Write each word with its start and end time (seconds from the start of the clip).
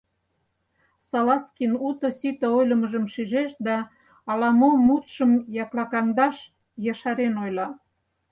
Салазкин 1.09 1.73
уто-сите 1.87 2.47
ойлымыжым 2.57 3.05
шижеш 3.13 3.51
да 3.67 3.77
ала-мо, 4.31 4.69
мутшым 4.87 5.31
яклакаҥдаш 5.63 6.37
ешарен 6.91 7.33
ойла: 7.43 7.67